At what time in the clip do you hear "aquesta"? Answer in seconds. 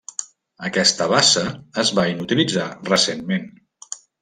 0.69-1.07